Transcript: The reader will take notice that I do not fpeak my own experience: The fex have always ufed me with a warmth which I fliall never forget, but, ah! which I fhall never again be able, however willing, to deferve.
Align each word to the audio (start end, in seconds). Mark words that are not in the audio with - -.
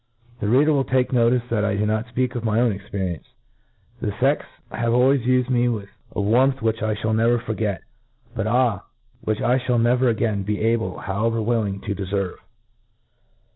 The 0.39 0.47
reader 0.47 0.73
will 0.73 0.83
take 0.83 1.13
notice 1.13 1.43
that 1.51 1.63
I 1.63 1.75
do 1.75 1.85
not 1.85 2.07
fpeak 2.07 2.43
my 2.43 2.59
own 2.59 2.71
experience: 2.71 3.27
The 4.01 4.07
fex 4.11 4.45
have 4.71 4.93
always 4.95 5.21
ufed 5.21 5.47
me 5.51 5.69
with 5.69 5.89
a 6.15 6.19
warmth 6.21 6.59
which 6.59 6.81
I 6.81 6.95
fliall 6.95 7.15
never 7.15 7.37
forget, 7.37 7.83
but, 8.35 8.47
ah! 8.47 8.83
which 9.23 9.41
I 9.41 9.59
fhall 9.59 9.79
never 9.79 10.09
again 10.09 10.41
be 10.41 10.59
able, 10.59 10.97
however 10.97 11.39
willing, 11.39 11.81
to 11.81 11.93
deferve. 11.93 12.37